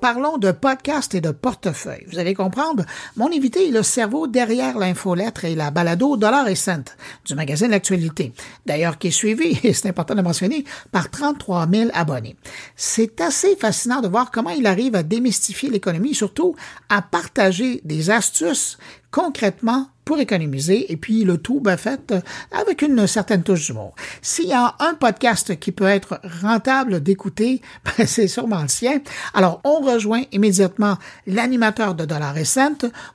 [0.00, 2.06] Parlons de podcast et de portefeuille.
[2.10, 2.84] Vous allez comprendre,
[3.16, 7.70] mon invité est le cerveau derrière l'infolettre et la balado Dollar et Cent du magazine
[7.70, 8.32] L'Actualité.
[8.64, 12.36] D'ailleurs, qui est suivi, et c'est important de mentionner, par 33 000 abonnés.
[12.76, 16.56] C'est assez fascinant de voir comment il arrive à démystifier l'économie, surtout
[16.88, 18.78] à partager des astuces
[19.10, 22.20] concrètement pour économiser et puis le tout ben, fait euh,
[22.50, 23.94] avec une certaine touche d'humour.
[24.22, 29.02] S'il y a un podcast qui peut être rentable d'écouter, ben, c'est sûrement le sien.
[29.34, 30.96] Alors, on rejoint immédiatement
[31.28, 32.42] l'animateur de Dollar et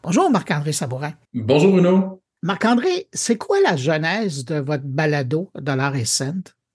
[0.04, 1.12] Bonjour Marc-André Sabourin.
[1.34, 2.22] Bonjour Bruno.
[2.44, 6.06] Marc-André, c'est quoi la genèse de votre balado Dollar et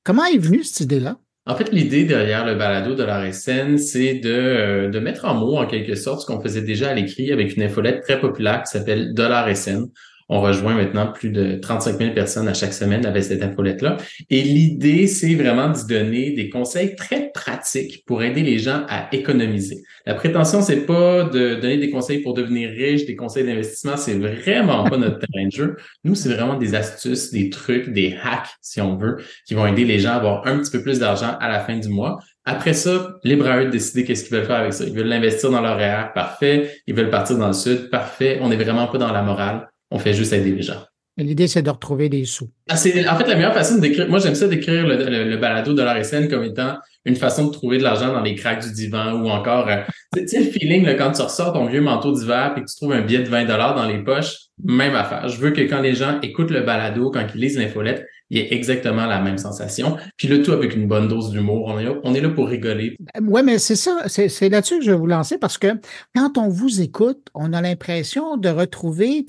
[0.04, 1.16] Comment est venue cette idée-là?
[1.46, 5.34] En fait, l'idée derrière le balado de la RSN, c'est de, euh, de mettre en
[5.34, 8.62] mots, en quelque sorte, ce qu'on faisait déjà à l'écrit avec une infolette très populaire
[8.62, 9.86] qui s'appelle Dollar SN
[10.30, 13.96] on rejoint maintenant plus de 35 000 personnes à chaque semaine avec cette infolette-là.
[14.30, 19.08] Et l'idée, c'est vraiment de donner des conseils très pratiques pour aider les gens à
[19.12, 19.82] économiser.
[20.06, 24.14] La prétention, c'est pas de donner des conseils pour devenir riche, des conseils d'investissement, c'est
[24.14, 25.76] vraiment pas notre terrain de jeu.
[26.04, 29.84] Nous, c'est vraiment des astuces, des trucs, des hacks, si on veut, qui vont aider
[29.84, 32.20] les gens à avoir un petit peu plus d'argent à la fin du mois.
[32.44, 34.84] Après ça, libre à eux de décider qu'est-ce qu'ils veulent faire avec ça.
[34.84, 35.76] Ils veulent l'investir dans leur
[36.14, 36.70] parfait.
[36.86, 38.38] Ils veulent partir dans le sud, parfait.
[38.40, 39.69] On n'est vraiment pas dans la morale.
[39.90, 40.82] On fait juste aider les gens.
[41.16, 42.48] L'idée, c'est de retrouver des sous.
[42.68, 44.08] Ah, en fait la meilleure façon de décrire.
[44.08, 47.82] Moi, j'aime ça décrire le, balado de l'RSN comme étant une façon de trouver de
[47.82, 49.82] l'argent dans les cracks du divan ou encore, euh,
[50.16, 52.76] tu sais, le feeling là, quand tu ressors ton vieux manteau d'hiver et que tu
[52.76, 55.28] trouves un billet de 20 dollars dans les poches, même affaire.
[55.28, 58.40] Je veux que quand les gens écoutent le balado, quand ils lisent l'infolette, il y
[58.40, 59.96] ait exactement la même sensation.
[60.16, 61.64] Puis le tout avec une bonne dose d'humour.
[61.66, 62.96] On est là, on est là pour rigoler.
[63.20, 65.68] Oui, mais c'est ça, c'est là-dessus que je vais vous lancer parce que
[66.14, 69.26] quand on vous écoute, on a l'impression de retrouver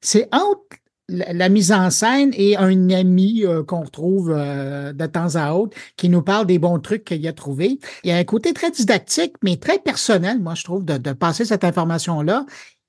[0.00, 5.36] c'est entre la mise en scène et un ami euh, qu'on retrouve euh, de temps
[5.36, 7.78] à autre qui nous parle des bons trucs qu'il a trouvés.
[8.04, 11.44] Il y a un côté très didactique, mais très personnel, moi, je trouve, de, passer
[11.44, 12.44] cette information-là.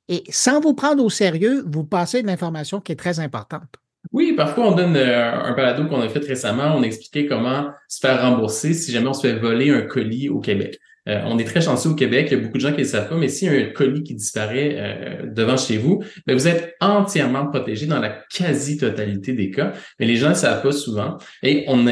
[0.09, 3.69] Et sans vous prendre au sérieux, vous passez de l'information qui est très importante.
[4.11, 8.00] Oui, parfois on donne euh, un balado qu'on a fait récemment, on expliquait comment se
[8.00, 10.79] faire rembourser si jamais on se fait voler un colis au Québec.
[11.09, 12.84] Euh, on est très chanceux au Québec, il y a beaucoup de gens qui ne
[12.84, 16.03] le savent pas, mais s'il y a un colis qui disparaît euh, devant chez vous,
[16.28, 20.38] ben, vous êtes entièrement protégé dans la quasi-totalité des cas, mais les gens ne le
[20.38, 21.18] savent pas souvent.
[21.42, 21.88] Et on,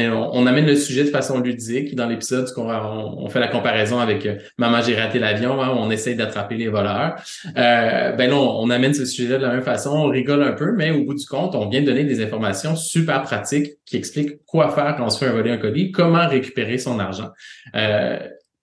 [0.46, 1.94] amène le sujet de façon ludique.
[1.94, 6.14] Dans l'épisode, on, fait la comparaison avec euh, Maman, j'ai raté l'avion, hein, on essaye
[6.14, 7.16] d'attraper les voleurs.
[7.54, 10.90] ben non, on, amène ce sujet de la même façon, on rigole un peu, mais
[10.90, 14.70] au bout du compte, on vient de donner des informations super pratiques qui expliquent quoi
[14.70, 17.30] faire quand on se fait voler un colis, comment récupérer son argent.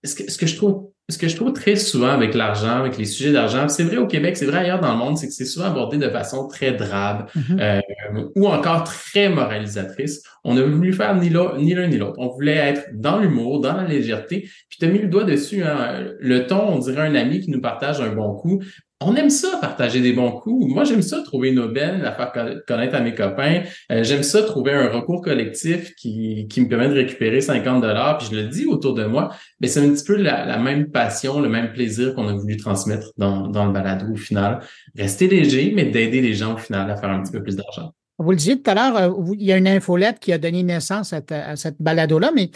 [0.05, 2.97] Ce que, ce que je trouve ce que je trouve très souvent avec l'argent, avec
[2.97, 5.33] les sujets d'argent, c'est vrai au Québec, c'est vrai ailleurs dans le monde, c'est que
[5.33, 7.61] c'est souvent abordé de façon très drabe mm-hmm.
[7.61, 10.23] euh, ou encore très moralisatrice.
[10.43, 12.15] On a voulu faire ni l'un ni l'un ni l'autre.
[12.17, 14.49] On voulait être dans l'humour, dans la légèreté.
[14.67, 15.63] Puis tu as mis le doigt dessus.
[15.63, 18.63] Hein, le ton, on dirait un ami qui nous partage un bon coup
[19.01, 20.73] on aime ça partager des bons coups.
[20.73, 22.31] Moi, j'aime ça trouver une aubaine, la faire
[22.65, 23.63] connaître à mes copains.
[23.91, 28.17] Euh, j'aime ça trouver un recours collectif qui, qui me permet de récupérer 50 dollars.
[28.17, 31.41] Puis je le dis autour de moi, mais c'est un petit peu la, même passion,
[31.41, 34.61] le même plaisir qu'on a voulu transmettre dans, dans le balado au final.
[34.97, 37.91] Rester léger, mais d'aider les gens au final à faire un petit peu plus d'argent.
[38.17, 40.63] Vous le disiez tout à l'heure, euh, il y a une infolette qui a donné
[40.63, 42.49] naissance à, à cette balado-là, mais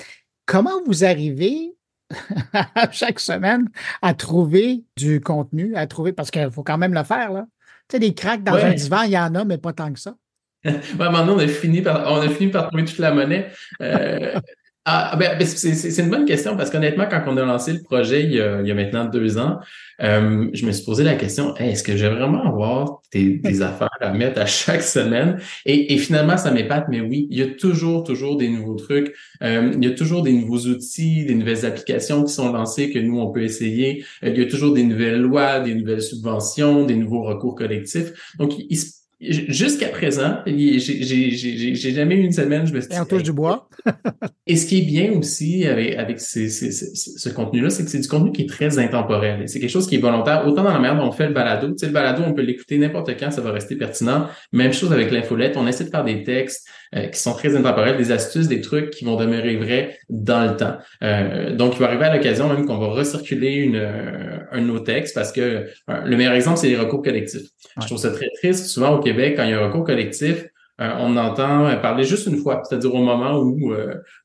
[0.45, 1.73] comment vous arrivez
[2.91, 3.69] chaque semaine
[4.01, 7.45] à trouver du contenu, à trouver, parce qu'il faut quand même le faire, là.
[7.87, 9.99] Tu sais, des cracks dans un divan, il y en a, mais pas tant que
[9.99, 10.15] ça.
[10.65, 13.49] ouais, maintenant, on a fini par, on a fini par trouver toute la monnaie.
[13.81, 14.39] Euh,
[14.85, 18.23] ah, ben, ben c'est une bonne question parce qu'honnêtement, quand on a lancé le projet
[18.23, 19.59] il y a, il y a maintenant deux ans,
[20.01, 23.61] euh, je me suis posé la question est-ce que je vais vraiment avoir des, des,
[23.61, 25.39] affaires à mettre à chaque semaine?
[25.65, 29.13] Et, et finalement, ça m'épate, mais oui, il y a toujours, toujours des nouveaux trucs.
[29.43, 32.99] Euh, il y a toujours des nouveaux outils, des nouvelles applications qui sont lancées que
[32.99, 34.05] nous, on peut essayer.
[34.23, 38.33] Euh, il y a toujours des nouvelles lois, des nouvelles subventions, des nouveaux recours collectifs.
[38.39, 38.77] Donc, il
[39.21, 42.95] Jusqu'à présent, j'ai jamais eu une semaine, je me suis dit.
[43.09, 43.67] touche du bois.
[44.49, 48.31] et ce qui est bien aussi avec, avec ce contenu-là, c'est que c'est du contenu
[48.31, 49.47] qui est très intemporel.
[49.47, 50.47] C'est quelque chose qui est volontaire.
[50.47, 51.67] Autant dans la manière dont on fait le balado.
[51.67, 54.25] Tu sais, le balado, on peut l'écouter n'importe quand, ça va rester pertinent.
[54.51, 55.55] Même chose avec l'infolette.
[55.55, 58.89] On essaie de faire des textes euh, qui sont très intemporels, des astuces, des trucs
[58.89, 60.77] qui vont demeurer vrais dans le temps.
[61.03, 64.65] Euh, donc, il va arriver à l'occasion même qu'on va recirculer une, euh, un de
[64.65, 67.49] nos textes parce que le meilleur exemple, c'est les recours collectifs.
[67.79, 68.65] Je trouve ça très triste.
[68.65, 70.47] Souvent au Québec, quand il y a un recours collectif,
[70.79, 73.73] on entend parler juste une fois, c'est-à-dire au moment où,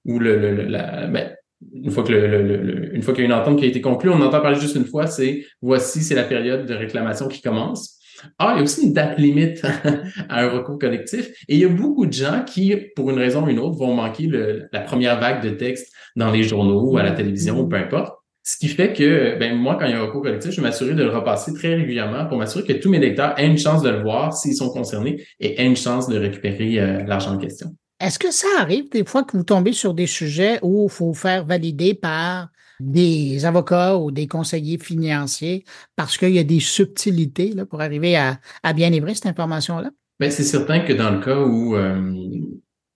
[0.05, 1.35] où le, le la, ben,
[1.73, 4.11] une fois que le, une fois qu'il y a une entente qui a été conclue,
[4.11, 7.99] on entend parler juste une fois, c'est voici, c'est la période de réclamation qui commence.
[8.39, 9.65] Ah, il y a aussi une date limite
[10.29, 11.31] à un recours collectif.
[11.49, 13.95] Et il y a beaucoup de gens qui, pour une raison ou une autre, vont
[13.95, 14.31] manquer
[14.73, 18.17] la première vague de texte dans les journaux ou à la télévision ou peu importe.
[18.46, 20.62] Ce qui fait que, ben, moi, quand il y a un recours collectif, je vais
[20.69, 23.81] m'assurer de le repasser très régulièrement pour m'assurer que tous mes lecteurs aient une chance
[23.82, 27.38] de le voir s'ils sont concernés et aient une chance de récupérer euh, l'argent en
[27.38, 27.75] question.
[28.00, 31.14] Est-ce que ça arrive des fois que vous tombez sur des sujets où il faut
[31.14, 32.49] faire valider par
[32.81, 35.64] des avocats ou des conseillers financiers
[35.96, 39.91] parce qu'il y a des subtilités là, pour arriver à, à bien livrer cette information-là?
[40.20, 42.12] Ben, c'est certain que dans le cas où euh,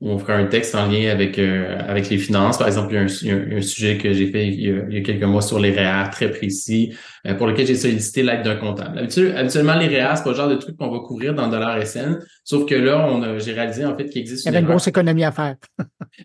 [0.00, 2.56] on fera un texte en lien avec euh, avec les finances.
[2.56, 2.96] Par exemple, il
[3.28, 6.10] y a un, sujet que j'ai fait il y, a, quelques mois sur les REER
[6.12, 6.94] très précis,
[7.26, 8.98] euh, pour lequel j'ai sollicité l'aide d'un comptable.
[8.98, 12.18] habituellement, les REER, c'est pas le genre de truc qu'on va couvrir dans dollar SN,
[12.44, 14.70] sauf que là, on j'ai réalisé en fait qu'il existe une, il y avait une
[14.70, 15.56] grosse économie à faire.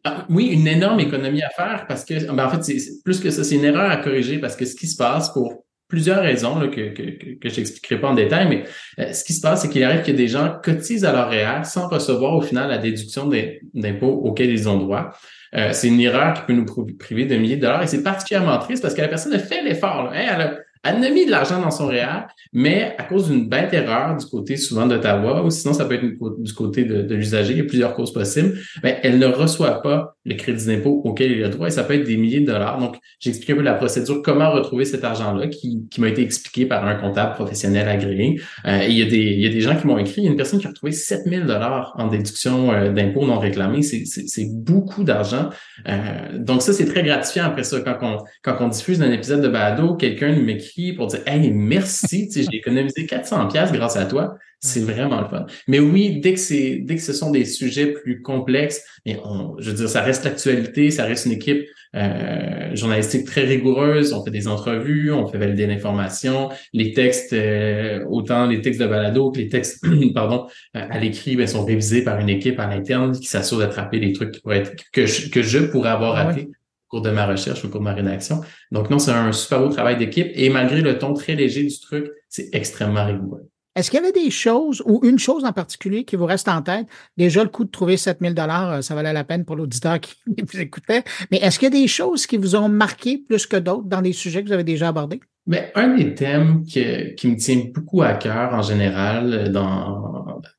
[0.04, 3.30] Ah, oui, une énorme économie à faire parce que, ben, en fait, c'est plus que
[3.30, 5.63] ça, c'est une erreur à corriger parce que ce qui se passe pour
[5.94, 8.64] plusieurs raisons là, que, que, que, je n'expliquerai pas en détail, mais
[8.98, 11.66] euh, ce qui se passe, c'est qu'il arrive que des gens cotisent à leur REER
[11.66, 13.30] sans recevoir au final la déduction
[13.76, 15.12] d'impôts auxquels ils ont droit.
[15.56, 16.66] Euh, c'est une erreur qui peut nous
[16.98, 19.62] priver de milliers de dollars et c'est particulièrement triste parce que la personne a fait
[19.62, 20.12] l'effort.
[20.16, 24.18] Elle elle a mis de l'argent dans son réel, mais à cause d'une bête erreur
[24.18, 27.62] du côté souvent d'Ottawa, ou sinon ça peut être du côté de, l'usager, il y
[27.62, 31.50] a plusieurs causes possibles, mais elle ne reçoit pas le crédit d'impôt auquel il a
[31.50, 32.80] droit et ça peut être des milliers de dollars.
[32.80, 36.66] Donc, j'explique un peu la procédure, comment retrouver cet argent-là qui, qui m'a été expliqué
[36.66, 38.42] par un comptable professionnel agréé.
[38.66, 40.26] Euh, et il, y a des, il y a des gens qui m'ont écrit, il
[40.26, 43.84] y a une personne qui a retrouvé 7000 dollars en déduction euh, d'impôts non réclamés.
[43.84, 45.50] C'est beaucoup d'argent.
[45.88, 47.80] Euh, donc ça, c'est très gratifiant après ça.
[47.80, 52.30] Quand on, quand on diffuse un épisode de balado, quelqu'un m'écrit pour dire Hey, merci,
[52.34, 54.38] j'ai économisé 400 pièces grâce à toi.
[54.60, 55.46] C'est vraiment le fun.
[55.68, 59.56] Mais oui, dès que c'est dès que ce sont des sujets plus complexes, mais on,
[59.60, 61.66] je veux dire, ça reste l'actualité, ça reste une équipe
[61.96, 64.14] euh, journalistique très rigoureuse.
[64.14, 66.50] On fait des entrevues, on fait valider l'information.
[66.72, 71.46] Les textes, euh, autant les textes de balado que les textes, pardon, à l'écrit, ben,
[71.46, 74.76] sont révisés par une équipe à l'interne qui s'assure d'attraper les trucs qui pourraient être
[74.94, 76.48] que je, que je pourrais avoir ah raté
[76.94, 78.42] cours de ma recherche, au cours de ma rédaction.
[78.72, 81.80] Donc non, c'est un super beau travail d'équipe et malgré le ton très léger du
[81.80, 83.50] truc, c'est extrêmement rigoureux.
[83.76, 86.62] Est-ce qu'il y avait des choses ou une chose en particulier qui vous reste en
[86.62, 86.86] tête?
[87.18, 90.14] Déjà, le coût de trouver 7000 dollars, euh, ça valait la peine pour l'auditeur qui
[90.28, 91.04] vous écoutait.
[91.32, 94.02] Mais est-ce qu'il y a des choses qui vous ont marqué plus que d'autres dans
[94.02, 95.20] les sujets que vous avez déjà abordés?
[95.48, 96.80] Mais un des thèmes qui
[97.28, 100.13] me tient beaucoup à cœur en général euh, dans,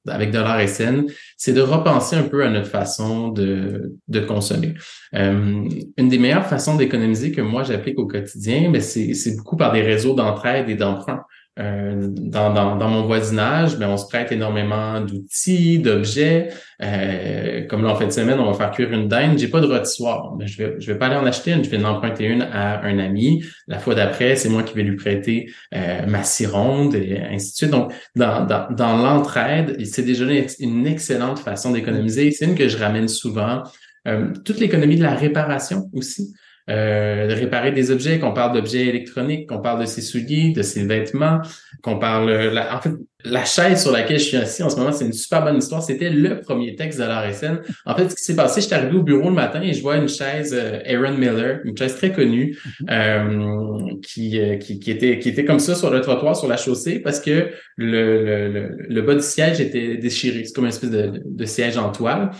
[0.08, 3.96] avec Dollar SN, c'est de repenser un peu à notre façon de,
[4.26, 4.74] consommer.
[5.14, 9.72] Euh, une des meilleures façons d'économiser que moi j'applique au quotidien, mais c'est beaucoup par
[9.72, 11.24] des réseaux d'entraide et d'emprunt.
[11.60, 16.48] Euh, dans, dans, dans, mon voisinage, ben, on se prête énormément d'outils, d'objets.
[16.82, 19.38] Euh, comme là, en fin de semaine, on va faire cuire une dinde.
[19.38, 20.34] J'ai pas de rôtissoir.
[20.36, 21.62] Mais je vais, je vais pas aller en acheter une.
[21.62, 23.44] Je vais en emprunter une à un ami.
[23.68, 27.56] La fois d'après, c'est moi qui vais lui prêter euh, ma cironde et ainsi de
[27.56, 27.70] suite.
[27.70, 30.24] Donc, dans, dans, dans l'entraide, c'est déjà
[30.58, 32.32] une excellente façon d'économiser.
[32.32, 33.62] C'est une que je ramène souvent.
[34.08, 36.34] Euh, toute l'économie de la réparation aussi
[36.70, 40.62] euh, de réparer des objets, qu'on parle d'objets électroniques, qu'on parle de ses souliers, de
[40.62, 41.40] ses vêtements,
[41.82, 42.30] qu'on parle...
[42.30, 45.04] Euh, la, en fait, la chaise sur laquelle je suis assis en ce moment, c'est
[45.04, 45.82] une super bonne histoire.
[45.82, 47.60] C'était le premier texte de la RSN.
[47.84, 49.82] En fait, ce qui s'est passé, je suis arrivé au bureau le matin et je
[49.82, 52.90] vois une chaise euh, Aaron Miller, une chaise très connue, mm-hmm.
[52.90, 56.98] euh, qui, qui, qui, était, qui était comme ça sur le trottoir, sur la chaussée,
[56.98, 60.44] parce que le, le, le, bas du siège était déchiré.
[60.44, 62.30] C'est comme une espèce de, de siège en toile.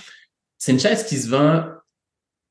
[0.56, 1.65] C'est une chaise qui se vend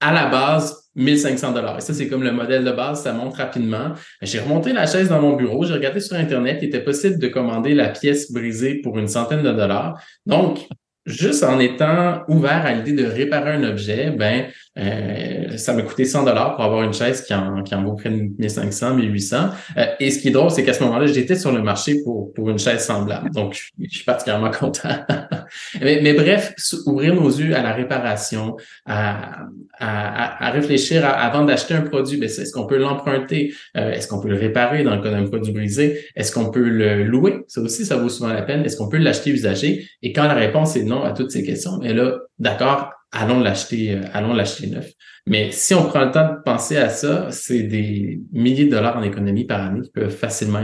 [0.04, 1.78] à la base 1500 dollars.
[1.78, 3.94] Et ça, c'est comme le modèle de base, ça monte rapidement.
[4.22, 7.28] J'ai remonté la chaise dans mon bureau, j'ai regardé sur Internet, il était possible de
[7.28, 10.00] commander la pièce brisée pour une centaine de dollars.
[10.26, 10.68] Donc,
[11.06, 14.46] juste en étant ouvert à l'idée de réparer un objet, ben
[14.78, 17.94] euh, ça m'a coûté 100 dollars pour avoir une chaise qui en, qui en vaut
[17.94, 19.50] près de 1500, 1800.
[19.78, 22.34] Euh, et ce qui est drôle, c'est qu'à ce moment-là, j'étais sur le marché pour,
[22.34, 23.32] pour une chaise semblable.
[23.32, 24.90] Donc, je, suis particulièrement content.
[25.82, 26.54] mais, mais, bref,
[26.86, 28.56] ouvrir nos yeux à la réparation,
[28.86, 29.46] à,
[29.80, 32.18] à, à réfléchir avant d'acheter un produit.
[32.18, 33.54] Ben, est-ce qu'on peut l'emprunter?
[33.78, 36.06] Euh, est-ce qu'on peut le réparer dans le cas d'un produit brisé?
[36.16, 37.44] Est-ce qu'on peut le louer?
[37.48, 38.64] Ça aussi, ça vaut souvent la peine.
[38.66, 39.88] Est-ce qu'on peut l'acheter usagé?
[40.02, 43.94] Et quand la réponse est non, à toutes ces questions, mais là, d'accord, allons l'acheter,
[43.94, 44.92] euh, allons l'acheter neuf.
[45.26, 48.98] Mais si on prend le temps de penser à ça, c'est des milliers de dollars
[48.98, 50.60] en économie par année qui peuvent facilement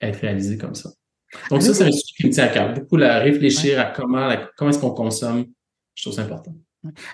[0.00, 0.90] être réalisés comme ça.
[1.50, 2.74] Donc ça, c'est un sujet qui me tient à cœur.
[2.74, 5.46] Beaucoup à réfléchir à comment, comment est-ce qu'on consomme.
[5.94, 6.54] Je trouve ça important.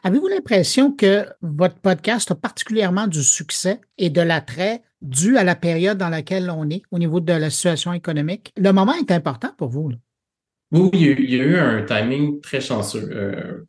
[0.05, 5.57] Avez-vous l'impression que votre podcast a particulièrement du succès et de l'attrait dû à la
[5.57, 8.53] période dans laquelle on est au niveau de la situation économique?
[8.57, 9.91] Le moment est important pour vous.
[9.91, 9.97] Là.
[10.73, 13.09] Oui, il y, a eu, un timing très chanceux.
[13.11, 13.65] Euh,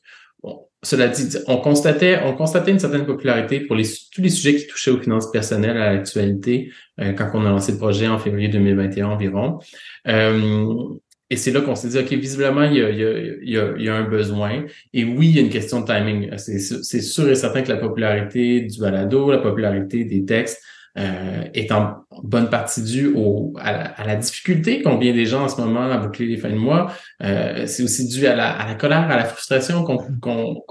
[0.84, 4.92] cela dit, on constatait, on constatait une certaine popularité pour tous les sujets qui touchaient
[4.92, 9.08] aux finances personnelles, à l'actualité, euh, quand on a lancé le projet en février 2021
[9.08, 9.60] environ.
[10.08, 10.84] Euh,
[11.30, 13.84] et c'est là qu'on s'est dit, OK, visiblement, il y, a, il, y a, il
[13.84, 14.66] y a, un besoin.
[14.94, 16.30] Et oui, il y a une question de timing.
[16.38, 20.62] C'est sûr et certain que la popularité du balado, la popularité des textes,
[20.98, 25.48] euh, est en bonne partie due au, à, la, difficulté qu'ont bien des gens en
[25.48, 26.92] ce moment à boucler les fins de mois.
[27.24, 30.64] Euh, c'est aussi dû à la, à la, colère, à la frustration qu'on,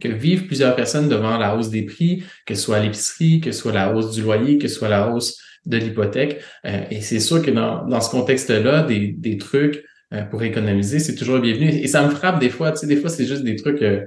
[0.00, 3.60] que vivent plusieurs personnes devant la hausse des prix, que ce soit l'épicerie, que ce
[3.60, 6.40] soit la hausse du loyer, que ce soit la hausse de l'hypothèque.
[6.66, 10.98] Euh, et c'est sûr que dans, dans ce contexte-là, des, des trucs euh, pour économiser,
[10.98, 11.68] c'est toujours bienvenu.
[11.68, 14.04] Et ça me frappe des fois, tu sais, des fois, c'est juste des trucs, euh,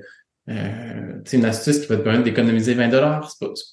[0.50, 3.30] euh, une astuce qui va te permettre d'économiser 20 dollars.
[3.32, 3.66] C'est pas, c'est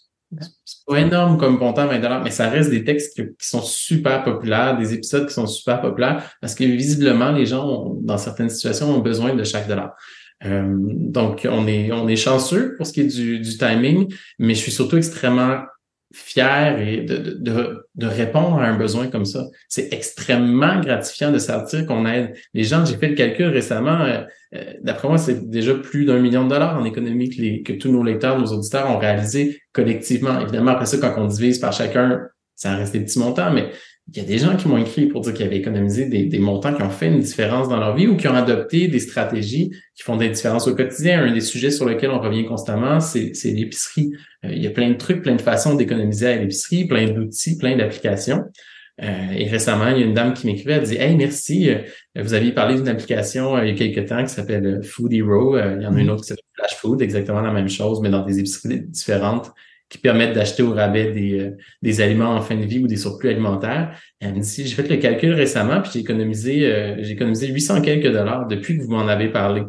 [0.87, 4.77] pas énorme comme montant, 20 dollars, mais ça reste des textes qui, sont super populaires,
[4.79, 9.01] des épisodes qui sont super populaires parce que visiblement, les gens, dans certaines situations, ont
[9.01, 9.95] besoin de chaque dollar.
[10.45, 14.61] Euh, donc, on est, on est chanceux pour ce qui est du timing, mais je
[14.61, 15.63] suis surtout extrêmement
[16.13, 19.47] fier et de, de, de, répondre à un besoin comme ça.
[19.69, 22.85] C'est extrêmement gratifiant de sentir qu'on aide les gens.
[22.85, 24.01] J'ai fait le calcul récemment.
[24.01, 24.23] Euh,
[24.55, 27.73] euh, d'après moi, c'est déjà plus d'un million de dollars en économie que, les, que
[27.73, 30.41] tous nos lecteurs, nos auditeurs ont réalisé collectivement.
[30.41, 32.21] Évidemment, après ça, quand on divise par chacun,
[32.55, 33.71] ça reste des petits montants, mais
[34.09, 36.39] il y a des gens qui m'ont écrit pour dire qu'ils avaient économisé des, des,
[36.39, 39.71] montants qui ont fait une différence dans leur vie ou qui ont adopté des stratégies
[39.95, 41.25] qui font des différences au quotidien.
[41.25, 44.13] Un des sujets sur lesquels on revient constamment, c'est l'épicerie.
[44.45, 47.57] Euh, il y a plein de trucs, plein de façons d'économiser à l'épicerie, plein d'outils,
[47.57, 48.45] plein d'applications.
[49.03, 51.79] Euh, et récemment, il y a une dame qui m'écrivait, elle dit Hey, merci, euh,
[52.15, 55.57] vous aviez parlé d'une application il y a quelques temps qui s'appelle Food Hero.
[55.57, 56.11] il y en a une mm-hmm.
[56.11, 59.51] autre qui s'appelle Flash Food, exactement la même chose, mais dans des épiceries différentes
[59.95, 62.97] qui permettent d'acheter au rabais des, euh, des aliments en fin de vie ou des
[62.97, 63.97] surplus alimentaires.
[64.19, 68.49] Elle j'ai fait le calcul récemment, puis j'ai économisé, euh, j'ai économisé 800 quelques dollars
[68.49, 69.63] depuis que vous m'en avez parlé.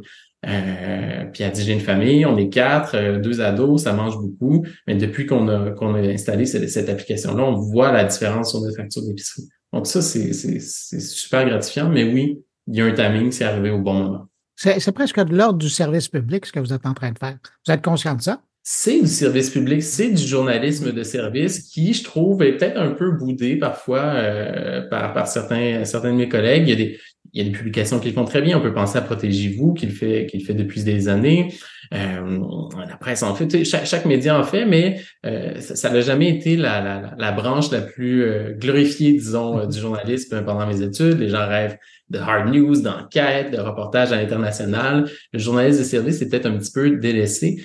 [0.48, 4.18] Euh, puis elle dit, j'ai une famille, on est quatre, euh, deux ados, ça mange
[4.18, 4.66] beaucoup.
[4.88, 8.62] Mais depuis qu'on a, qu'on a installé cette, cette application-là, on voit la différence sur
[8.62, 9.44] nos factures d'épicerie.
[9.74, 11.88] Donc ça, c'est, super gratifiant.
[11.88, 14.26] Mais oui, il y a un timing, c'est arrivé au bon moment.
[14.56, 17.38] C'est presque de l'ordre du service public, ce que vous êtes en train de faire.
[17.68, 18.42] Vous êtes conscient de ça?
[18.68, 22.94] C'est du service public, c'est du journalisme de service qui, je trouve, est peut-être un
[22.94, 26.64] peu boudé parfois euh, par, certains, certains de mes collègues.
[26.68, 27.00] Il y, a des,
[27.32, 28.58] il y a des publications qui le font très bien.
[28.58, 31.54] On peut penser à Protégez-vous, qui le fait, qui le fait depuis des années.
[31.94, 32.40] Euh,
[32.76, 36.58] la presse en fait, chaque, chaque média en fait, mais euh, ça n'a jamais été
[36.58, 41.20] la, la, branche la plus euh, glorifiée, disons, du journalisme pendant mes études.
[41.20, 41.78] Les gens rêvent
[42.10, 45.08] de hard news, d'enquête, de reportages à l'international.
[45.32, 47.64] Le journaliste de service est peut-être un petit peu délaissé.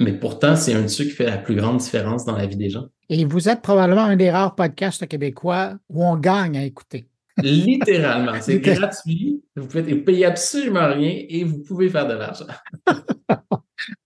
[0.00, 2.56] Mais pourtant, c'est un de ceux qui fait la plus grande différence dans la vie
[2.56, 2.86] des gens.
[3.08, 7.08] Et vous êtes probablement un des rares podcasts québécois où on gagne à écouter.
[7.42, 8.32] Littéralement.
[8.40, 9.42] C'est gratuit.
[9.56, 12.46] Vous pouvez payer absolument rien et vous pouvez faire de l'argent.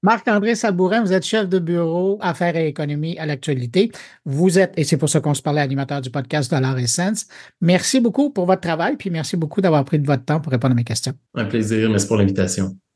[0.02, 3.90] Marc-André Sabourin, vous êtes chef de bureau Affaires et économie à l'actualité.
[4.24, 7.26] Vous êtes, et c'est pour ça qu'on se parlait, animateur du podcast Dollar Essence.
[7.60, 10.72] Merci beaucoup pour votre travail, puis merci beaucoup d'avoir pris de votre temps pour répondre
[10.72, 11.14] à mes questions.
[11.34, 11.88] Un plaisir.
[11.90, 12.76] Merci pour l'invitation.